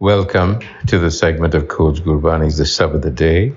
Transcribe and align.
Welcome 0.00 0.58
to 0.88 0.98
the 0.98 1.12
segment 1.12 1.54
of 1.54 1.68
Coach 1.68 2.00
Gurbani's 2.00 2.56
The 2.56 2.66
Sub 2.66 2.96
of 2.96 3.02
the 3.02 3.12
Day. 3.12 3.54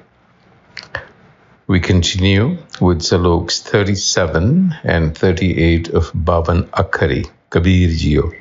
We 1.66 1.80
continue 1.80 2.60
with 2.80 3.02
Saloks 3.02 3.64
37 3.64 4.76
and 4.84 5.18
38 5.18 5.90
of 5.90 6.12
Bavan 6.14 6.68
Akhari, 6.70 7.28
Kabir 7.50 7.90
Jiyo. 7.90 8.32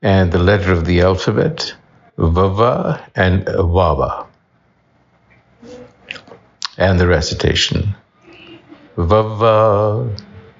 And 0.00 0.32
the 0.32 0.38
letter 0.38 0.72
of 0.72 0.86
the 0.86 1.02
alphabet, 1.02 1.74
Vava 2.16 3.06
and 3.14 3.44
Vava. 3.44 4.26
And 6.78 6.98
the 6.98 7.06
recitation, 7.06 7.94
Vava. 8.96 10.16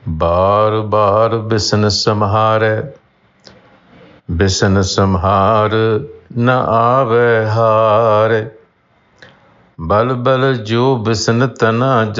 बार 0.09 0.70
बार 0.70 1.39
बिसन 1.39 1.89
संहार 1.89 2.93
बिसन 4.31 4.82
संहार 4.82 5.71
न 6.39 6.48
आवे 6.48 7.44
हार। 7.44 8.50
बल 9.81 10.08
बल 10.08 10.57
जो 10.57 10.96
बिसन 10.96 11.46
तना 11.46 12.12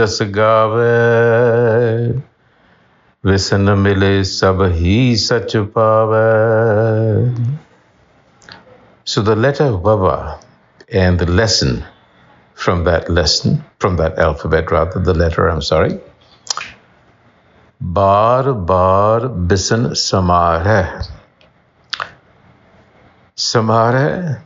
So 9.05 9.23
the 9.23 9.35
letter 9.35 9.73
Baba 9.73 10.39
and 10.93 11.19
the 11.19 11.27
lesson 11.27 11.85
from 12.55 12.85
that 12.85 13.09
lesson, 13.09 13.65
from 13.81 13.97
that 13.97 14.19
alphabet 14.19 14.71
rather, 14.71 15.01
the 15.01 15.15
letter, 15.15 15.49
I'm 15.49 15.63
sorry, 15.63 15.99
Bar 17.97 18.53
bar 18.53 19.29
bisan 19.29 19.93
samare. 19.95 21.07
Samare, 23.35 24.43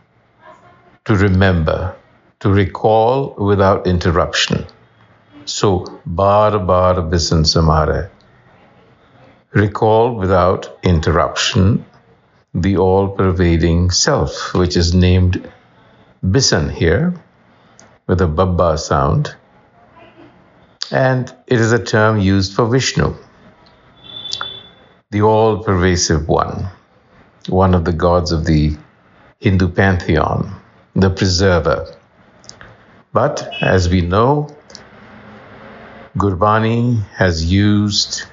to 1.05 1.17
remember, 1.17 1.97
to 2.39 2.49
recall 2.49 3.35
without 3.37 3.89
interruption. 3.89 4.67
So, 5.47 6.01
bar 6.07 6.61
bar 6.61 7.03
bisan 7.03 7.43
samare. 7.43 8.11
Recall 9.53 10.15
without 10.15 10.79
interruption 10.85 11.85
the 12.55 12.77
all 12.77 13.09
pervading 13.09 13.91
self, 13.91 14.55
which 14.55 14.77
is 14.77 14.95
named 14.95 15.51
bisan 16.23 16.69
here 16.69 17.15
with 18.07 18.21
a 18.21 18.29
babba 18.29 18.79
sound. 18.79 19.35
And 20.93 21.35
it 21.49 21.61
is 21.61 21.73
a 21.73 21.83
term 21.83 22.21
used 22.21 22.55
for 22.55 22.67
Vishnu, 22.67 23.17
the 25.11 25.23
all 25.23 25.65
pervasive 25.65 26.29
one 26.29 26.71
one 27.49 27.75
of 27.75 27.85
the 27.85 27.93
gods 27.93 28.31
of 28.31 28.45
the 28.45 28.77
Hindu 29.41 29.71
pantheon, 29.71 30.55
the 30.95 31.11
preserver. 31.11 31.93
But 33.13 33.49
as 33.61 33.89
we 33.89 34.03
know, 34.03 34.49
Gurbani 36.17 37.03
has 37.09 37.51
used 37.51 38.25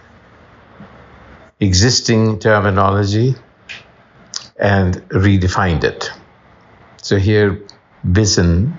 existing 1.60 2.40
terminology 2.40 3.36
and 4.60 4.96
redefined 5.10 5.84
it. 5.84 6.12
So 7.02 7.18
here, 7.18 7.60
Bisan 8.04 8.78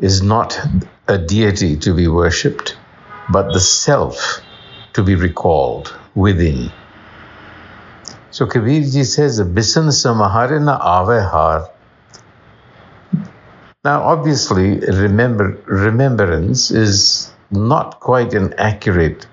is 0.00 0.22
not 0.22 0.58
a 1.08 1.16
deity 1.16 1.78
to 1.78 1.94
be 1.94 2.08
worshipped, 2.08 2.76
but 3.30 3.52
the 3.52 3.60
self 3.60 4.40
to 4.92 5.02
be 5.02 5.14
recalled 5.14 5.96
within. 6.14 6.70
So 8.30 8.46
Kabir 8.46 8.82
ji 8.82 9.04
says, 9.04 9.40
Bisan 9.40 9.88
samahare 9.88 10.62
na 10.62 10.78
ave 10.80 11.20
har. 11.20 11.70
Now, 13.84 14.02
obviously, 14.02 14.80
remember, 14.80 15.56
remembrance 15.66 16.70
is 16.72 17.30
not 17.50 18.00
quite 18.00 18.34
an 18.34 18.52
accurate 18.58 19.26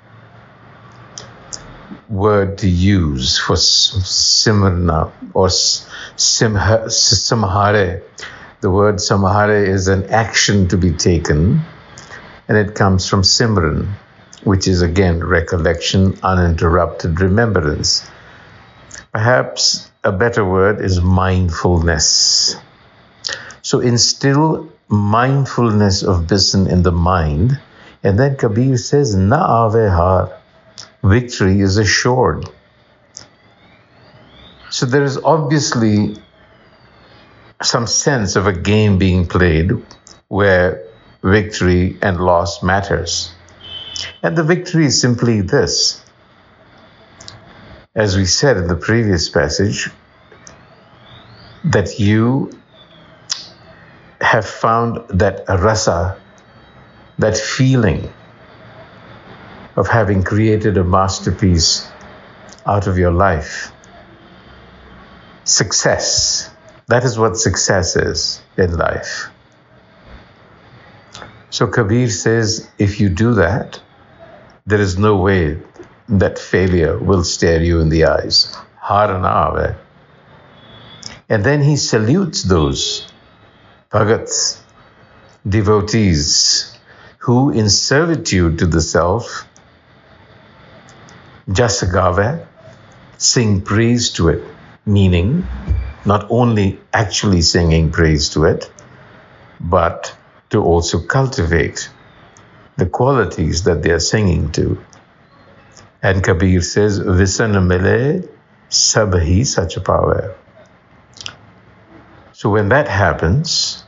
word 2.07 2.59
to 2.59 2.69
use 2.69 3.39
for 3.39 3.55
simrna 3.55 5.11
or 5.33 5.47
samhare. 6.17 6.91
The 8.61 8.69
word 8.69 8.95
samhare 8.95 9.67
is 9.67 9.87
an 9.87 10.03
action 10.11 10.67
to 10.67 10.77
be 10.77 10.91
taken, 10.91 11.61
and 12.47 12.57
it 12.57 12.75
comes 12.75 13.09
from 13.09 13.23
simran, 13.23 13.87
which 14.43 14.67
is 14.67 14.83
again 14.83 15.23
recollection, 15.23 16.19
uninterrupted 16.21 17.19
remembrance. 17.19 18.07
Perhaps 19.13 19.91
a 20.03 20.11
better 20.11 20.43
word 20.43 20.81
is 20.81 20.99
mindfulness. 20.99 22.55
So 23.61 23.79
instill 23.79 24.69
mindfulness 24.87 26.01
of 26.01 26.27
Bisan 26.27 26.65
in 26.65 26.81
the 26.81 26.91
mind, 26.91 27.59
and 28.03 28.19
then 28.19 28.37
Kabir 28.37 28.75
says, 28.77 29.15
Na 29.15 29.69
har, 29.69 30.41
victory 31.03 31.61
is 31.61 31.77
assured. 31.77 32.49
So 34.71 34.87
there 34.87 35.03
is 35.03 35.17
obviously 35.17 36.17
some 37.61 37.85
sense 37.85 38.35
of 38.35 38.47
a 38.47 38.53
game 38.53 38.97
being 38.97 39.27
played 39.27 39.71
where 40.27 40.83
victory 41.21 41.99
and 42.01 42.17
loss 42.19 42.63
matters. 42.63 43.31
And 44.23 44.35
the 44.35 44.43
victory 44.43 44.87
is 44.87 44.99
simply 44.99 45.41
this 45.41 46.03
as 47.95 48.17
we 48.17 48.25
said 48.25 48.57
in 48.57 48.67
the 48.67 48.75
previous 48.75 49.29
passage, 49.29 49.89
that 51.65 51.99
you 51.99 52.51
have 54.19 54.45
found 54.45 54.97
that 55.09 55.45
rasa, 55.47 56.19
that 57.19 57.37
feeling 57.37 58.11
of 59.75 59.87
having 59.87 60.23
created 60.23 60.77
a 60.77 60.83
masterpiece 60.83 61.87
out 62.65 62.87
of 62.87 62.97
your 62.97 63.11
life. 63.11 63.71
Success. 65.43 66.49
That 66.87 67.03
is 67.03 67.17
what 67.17 67.37
success 67.37 67.95
is 67.95 68.41
in 68.57 68.75
life. 68.75 69.29
So 71.49 71.67
Kabir 71.67 72.09
says 72.09 72.69
if 72.79 72.99
you 72.99 73.09
do 73.09 73.35
that, 73.35 73.79
there 74.65 74.81
is 74.81 74.97
no 74.97 75.17
way 75.17 75.59
that 76.09 76.39
failure 76.39 76.97
will 76.97 77.23
stare 77.23 77.61
you 77.61 77.79
in 77.79 77.89
the 77.89 78.05
eyes. 78.05 78.55
Haranave. 78.81 79.77
And 81.29 81.43
then 81.43 81.61
he 81.61 81.77
salutes 81.77 82.43
those 82.43 83.07
bhagats, 83.89 84.61
devotees, 85.47 86.77
who 87.19 87.51
in 87.51 87.69
servitude 87.69 88.59
to 88.59 88.67
the 88.67 88.81
self, 88.81 89.47
jasagave, 91.47 92.45
sing 93.17 93.61
praise 93.61 94.09
to 94.11 94.29
it, 94.29 94.43
meaning 94.85 95.47
not 96.05 96.27
only 96.29 96.79
actually 96.91 97.41
singing 97.41 97.91
praise 97.91 98.29
to 98.29 98.43
it, 98.43 98.69
but 99.59 100.15
to 100.49 100.61
also 100.61 100.99
cultivate 100.99 101.89
the 102.75 102.85
qualities 102.85 103.63
that 103.63 103.81
they 103.81 103.91
are 103.91 103.99
singing 103.99 104.51
to. 104.51 104.77
And 106.03 106.21
Kabir 106.21 106.61
says, 106.61 106.99
Visan 106.99 107.53
mile 107.65 108.27
sabhi 108.69 109.85
power. 109.85 110.35
So 112.33 112.49
when 112.49 112.67
that 112.69 112.89
happens, 112.89 113.85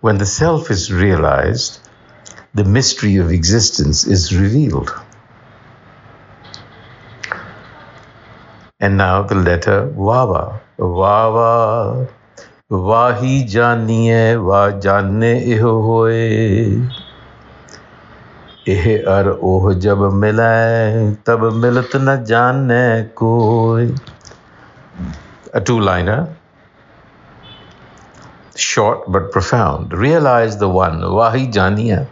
when 0.00 0.18
the 0.18 0.26
self 0.26 0.70
is 0.70 0.92
realized, 0.92 1.80
the 2.54 2.64
mystery 2.64 3.16
of 3.16 3.32
existence 3.32 4.06
is 4.06 4.32
revealed. 4.32 4.92
And 8.78 8.96
now 8.96 9.24
the 9.24 9.34
letter 9.34 9.88
Wawa. 9.88 10.60
Wawa. 10.78 12.06
Wahi 12.70 13.44
janiye 13.44 14.40
wa 14.40 14.70
janne 14.78 15.42
iho. 15.48 16.97
एह 18.72 18.86
अर 19.10 19.28
ओह 19.50 19.72
जब 19.84 20.00
मिलै 20.22 20.54
तब 21.26 21.44
मिलत 21.64 21.96
न 21.96 22.16
जाने 22.30 22.82
a 25.54 25.60
two 25.60 25.80
liner, 25.80 26.36
short 28.54 29.10
but 29.10 29.32
profound. 29.32 29.92
Realize 29.92 30.58
the 30.58 30.68
one, 30.68 31.00
Wahi 31.00 31.46
Janiya, 31.46 32.06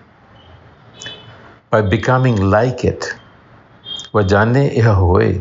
by 1.71 1.83
becoming 1.83 2.37
like 2.37 2.85
it. 2.85 3.15
Vajane 4.15 4.75
Yahweh, 4.77 5.41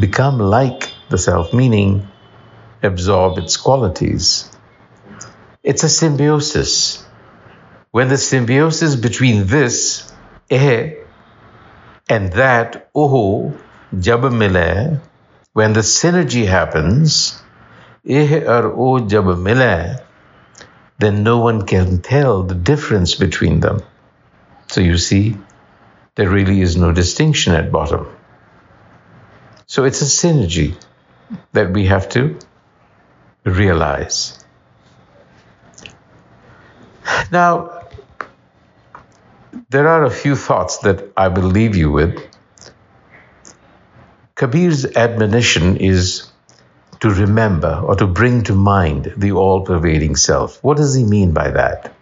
become 0.00 0.38
like 0.38 0.90
the 1.10 1.18
self, 1.18 1.52
meaning 1.52 2.08
absorb 2.82 3.38
its 3.38 3.56
qualities. 3.56 4.50
It's 5.62 5.84
a 5.84 5.88
symbiosis. 5.88 7.04
When 7.92 8.08
the 8.08 8.18
symbiosis 8.18 8.96
between 8.96 9.46
this 9.46 10.11
eh, 10.52 10.94
And 12.08 12.32
that, 12.34 12.90
oh, 12.94 13.54
jab 13.98 14.22
mile, 14.32 15.00
when 15.52 15.72
the 15.72 15.80
synergy 15.80 16.46
happens, 16.46 17.42
eh 18.06 18.44
or 18.44 18.72
oh 18.76 19.00
jab 19.06 19.26
mile, 19.38 20.04
then 20.98 21.22
no 21.22 21.38
one 21.38 21.66
can 21.66 22.02
tell 22.02 22.42
the 22.42 22.54
difference 22.54 23.14
between 23.14 23.60
them. 23.60 23.82
So 24.68 24.80
you 24.80 24.98
see, 24.98 25.36
there 26.14 26.28
really 26.28 26.60
is 26.60 26.76
no 26.76 26.92
distinction 26.92 27.54
at 27.54 27.72
bottom. 27.72 28.06
So 29.66 29.84
it's 29.84 30.02
a 30.02 30.06
synergy 30.06 30.76
that 31.52 31.72
we 31.72 31.86
have 31.86 32.08
to 32.10 32.38
realize. 33.44 34.44
Now, 37.30 37.81
there 39.70 39.88
are 39.88 40.04
a 40.04 40.10
few 40.10 40.34
thoughts 40.36 40.78
that 40.78 41.12
I 41.16 41.28
will 41.28 41.44
leave 41.44 41.76
you 41.76 41.90
with. 41.90 42.18
Kabir's 44.34 44.86
admonition 44.96 45.76
is 45.76 46.30
to 47.00 47.10
remember 47.10 47.74
or 47.84 47.96
to 47.96 48.06
bring 48.06 48.44
to 48.44 48.54
mind 48.54 49.12
the 49.16 49.32
all 49.32 49.62
pervading 49.62 50.16
self. 50.16 50.62
What 50.64 50.78
does 50.78 50.94
he 50.94 51.04
mean 51.04 51.32
by 51.32 51.50
that? 51.50 51.94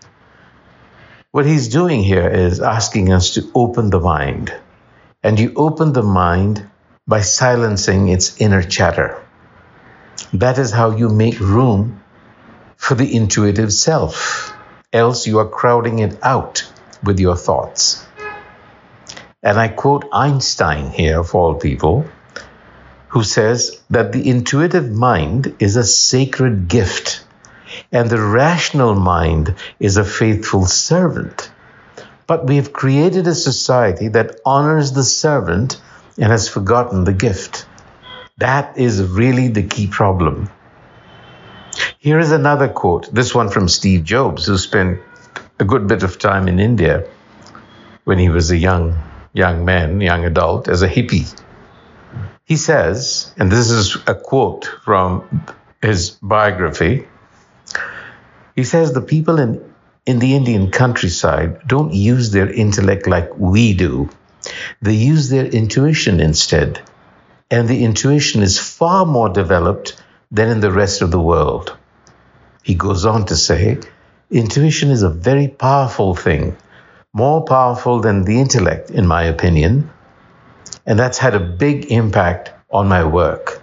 What 1.33 1.47
he's 1.47 1.69
doing 1.69 2.03
here 2.03 2.29
is 2.29 2.61
asking 2.61 3.13
us 3.13 3.35
to 3.35 3.51
open 3.55 3.91
the 3.91 4.01
mind. 4.01 4.55
And 5.23 5.39
you 5.39 5.53
open 5.57 5.93
the 5.93 6.03
mind 6.03 6.69
by 7.07 7.21
silencing 7.21 8.09
its 8.09 8.41
inner 8.41 8.63
chatter. 8.63 9.21
That 10.33 10.59
is 10.59 10.71
how 10.71 10.91
you 10.91 11.09
make 11.09 11.41
room 11.41 12.03
for 12.77 12.95
the 12.95 13.15
intuitive 13.15 13.73
self. 13.73 14.55
Else 14.93 15.27
you 15.27 15.39
are 15.39 15.49
crowding 15.49 15.99
it 16.01 16.19
out 16.23 16.70
with 17.03 17.21
your 17.21 17.37
thoughts. 17.37 18.07
And 19.43 19.59
I 19.59 19.69
quote 19.69 20.05
Einstein 20.13 20.91
here, 20.91 21.21
of 21.21 21.35
all 21.35 21.55
people, 21.55 22.05
who 23.09 23.25
says 23.25 23.81
that 23.91 24.13
the 24.13 24.29
intuitive 24.29 24.91
mind 24.91 25.57
is 25.59 25.77
a 25.77 25.85
sacred 25.85 26.69
gift 26.69 27.25
and 27.93 28.09
the 28.09 28.21
rational 28.21 28.95
mind 28.95 29.55
is 29.79 29.97
a 29.97 30.05
faithful 30.05 30.67
servant. 30.67 31.51
But 32.27 32.47
we 32.47 32.57
have 32.57 32.73
created 32.73 33.27
a 33.27 33.35
society 33.35 34.09
that 34.09 34.41
honors 34.45 34.93
the 34.93 35.05
servant 35.05 35.81
and 36.17 36.31
has 36.31 36.49
forgotten 36.49 37.05
the 37.05 37.13
gift. 37.13 37.67
That 38.39 38.79
is 38.79 39.03
really 39.03 39.49
the 39.49 39.65
key 39.65 39.87
problem. 39.87 40.49
Here 41.99 42.19
is 42.19 42.33
another 42.33 42.69
quote, 42.69 43.13
this 43.13 43.35
one 43.35 43.49
from 43.49 43.69
Steve 43.69 44.05
Jobs, 44.05 44.47
who 44.47 44.57
spent 44.57 45.01
a 45.61 45.65
good 45.65 45.87
bit 45.87 46.03
of 46.03 46.19
time 46.19 46.49
in 46.49 46.59
India 46.59 47.07
when 48.05 48.19
he 48.19 48.29
was 48.29 48.51
a 48.51 48.57
young 48.57 48.99
young 49.33 49.65
man, 49.65 50.01
young 50.01 50.25
adult, 50.25 50.69
as 50.69 50.83
a 50.83 50.89
hippie. 50.89 51.29
He 52.45 52.57
says, 52.57 53.33
and 53.37 53.51
this 53.51 53.71
is 53.71 53.97
a 54.07 54.15
quote 54.15 54.69
from 54.85 55.47
his 55.81 56.11
biography. 56.23 57.07
He 58.57 58.65
says 58.65 58.93
the 58.93 59.01
people 59.01 59.39
in 59.39 59.71
in 60.07 60.19
the 60.19 60.35
Indian 60.35 60.71
countryside 60.71 61.69
don't 61.69 61.93
use 61.93 62.31
their 62.31 62.51
intellect 62.51 63.07
like 63.07 63.37
we 63.37 63.75
do. 63.75 64.09
They 64.83 64.95
use 64.95 65.29
their 65.29 65.47
intuition 65.47 66.21
instead. 66.21 66.81
And 67.51 67.69
the 67.69 67.85
intuition 67.85 68.43
is 68.43 68.59
far 68.59 69.05
more 69.05 69.29
developed 69.29 70.03
than 70.31 70.49
in 70.49 70.61
the 70.61 70.73
rest 70.73 71.03
of 71.03 71.11
the 71.11 71.21
world. 71.21 71.77
He 72.63 72.75
goes 72.75 73.05
on 73.05 73.27
to 73.27 73.37
say, 73.37 73.79
intuition 74.31 74.91
is 74.91 75.03
a 75.03 75.11
very 75.11 75.49
powerful 75.49 76.15
thing, 76.15 76.57
more 77.13 77.45
powerful 77.45 78.01
than 78.01 78.25
the 78.25 78.41
intellect, 78.41 78.91
in 78.91 79.07
my 79.07 79.25
opinion. 79.25 79.91
And 80.87 80.99
that's 80.99 81.19
had 81.19 81.35
a 81.35 81.41
big 81.41 81.91
impact 81.91 82.53
on 82.71 82.89
my 82.89 83.05
work. 83.05 83.61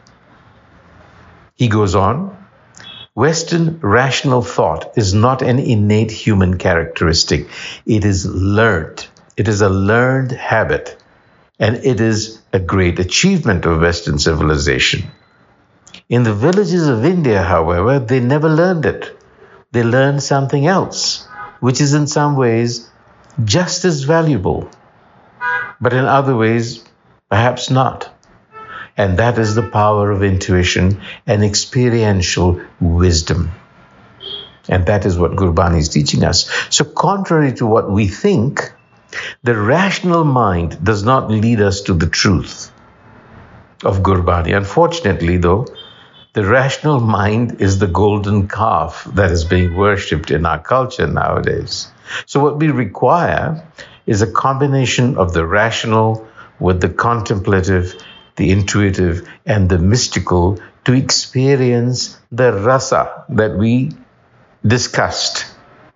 He 1.56 1.68
goes 1.70 1.96
on, 1.96 2.36
Western 3.16 3.80
rational 3.80 4.44
thought 4.44 4.96
is 4.96 5.14
not 5.14 5.42
an 5.42 5.58
innate 5.58 6.12
human 6.12 6.60
characteristic. 6.60 7.48
It 7.86 8.06
is 8.06 8.28
learned. 8.28 9.08
It 9.36 9.48
is 9.48 9.62
a 9.62 9.70
learned 9.70 10.32
habit. 10.34 11.02
And 11.58 11.78
it 11.78 12.00
is 12.00 12.40
a 12.54 12.60
great 12.60 13.00
achievement 13.00 13.66
of 13.66 13.82
Western 13.82 14.20
civilization. 14.20 15.10
In 16.10 16.24
the 16.24 16.34
villages 16.34 16.88
of 16.88 17.04
India, 17.04 17.42
however, 17.42 17.98
they 17.98 18.20
never 18.20 18.50
learned 18.50 18.86
it 18.86 19.17
they 19.72 19.84
learn 19.84 20.20
something 20.20 20.66
else, 20.66 21.28
which 21.60 21.82
is 21.82 21.94
in 21.94 22.08
some 22.08 22.36
ways 22.36 22.90
just 23.44 23.86
as 23.86 24.04
valuable, 24.04 24.70
but 25.80 25.94
in 25.94 26.06
other 26.06 26.36
ways, 26.36 26.84
perhaps 27.30 27.70
not. 27.70 28.14
And 28.96 29.20
that 29.20 29.38
is 29.38 29.54
the 29.54 29.70
power 29.70 30.10
of 30.10 30.24
intuition 30.24 31.02
and 31.28 31.44
experiential 31.44 32.60
wisdom. 32.80 33.52
And 34.70 34.86
that 34.88 35.06
is 35.06 35.18
what 35.18 35.36
Gurbani 35.36 35.78
is 35.78 35.90
teaching 35.90 36.24
us. 36.24 36.50
So, 36.70 36.84
contrary 36.84 37.54
to 37.54 37.66
what 37.66 37.92
we 37.92 38.08
think, 38.08 38.74
the 39.44 39.56
rational 39.56 40.24
mind 40.24 40.84
does 40.84 41.04
not 41.04 41.30
lead 41.30 41.62
us 41.62 41.82
to 41.82 41.94
the 41.94 42.08
truth 42.08 42.72
of 43.86 44.00
Gurbani. 44.00 44.58
Unfortunately, 44.58 45.38
though, 45.38 45.68
the 46.38 46.46
rational 46.46 47.00
mind 47.00 47.60
is 47.60 47.80
the 47.80 47.88
golden 47.88 48.48
calf 48.48 49.10
that 49.16 49.32
is 49.32 49.44
being 49.44 49.76
worshipped 49.76 50.30
in 50.30 50.46
our 50.46 50.60
culture 50.60 51.08
nowadays. 51.08 51.88
So, 52.28 52.40
what 52.40 52.60
we 52.60 52.70
require 52.70 53.68
is 54.06 54.22
a 54.22 54.32
combination 54.32 55.18
of 55.18 55.34
the 55.34 55.48
rational 55.48 56.28
with 56.60 56.80
the 56.80 56.90
contemplative, 56.90 57.96
the 58.36 58.52
intuitive, 58.52 59.28
and 59.48 59.68
the 59.68 59.80
mystical 59.80 60.60
to 60.86 60.94
experience 60.94 62.20
the 62.32 62.54
rasa 62.54 63.26
that 63.30 63.58
we 63.58 63.94
discussed 64.64 65.48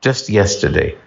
just 0.02 0.28
yesterday. 0.28 0.98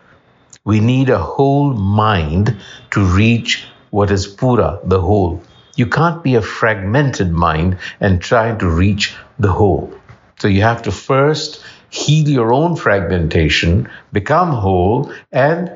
We 0.65 0.79
need 0.79 1.11
a 1.11 1.19
whole 1.19 1.73
mind 1.75 2.57
to 2.93 3.05
reach 3.05 3.67
what 3.91 4.13
is 4.13 4.29
pura, 4.29 4.79
the 4.85 5.01
whole. 5.01 5.43
You 5.77 5.87
can't 5.87 6.23
be 6.23 6.35
a 6.37 6.43
fragmented 6.43 7.33
mind 7.33 7.79
and 8.01 8.21
try 8.21 8.55
to 8.55 8.69
reach 8.69 9.15
the 9.39 9.53
whole. 9.53 9.93
So 10.39 10.49
you 10.49 10.63
have 10.63 10.83
to 10.83 10.93
first 10.93 11.63
heal 11.91 12.29
your 12.29 12.53
own 12.53 12.77
fragmentation, 12.77 13.89
become 14.13 14.51
whole, 14.53 15.13
and 15.33 15.71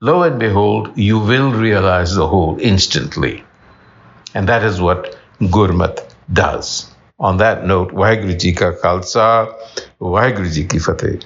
lo 0.00 0.22
and 0.22 0.38
behold, 0.38 0.96
you 0.96 1.18
will 1.18 1.52
realize 1.52 2.14
the 2.14 2.26
whole 2.26 2.58
instantly. 2.60 3.44
And 4.34 4.48
that 4.48 4.62
is 4.62 4.80
what 4.80 5.18
Gurmat 5.40 6.14
does. 6.32 6.90
On 7.18 7.38
that 7.38 7.66
note, 7.66 7.92
Vaheguru 7.92 8.38
Ji 8.38 8.52
Ka 8.52 8.72
Khalsa, 8.72 9.52
Vaheguru 10.00 10.52
Ji 10.52 10.66
Ki 10.66 10.78
Fateh. 10.78 11.20